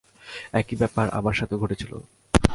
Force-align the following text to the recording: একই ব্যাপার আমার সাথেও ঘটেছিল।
একই 0.53 0.75
ব্যাপার 0.75 1.05
আমার 1.09 1.33
সাথেও 1.33 1.61
ঘটেছিল। 1.63 1.91